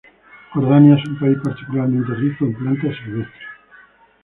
[0.53, 3.47] Jordania es un país particularmente rico en plantas silvestres.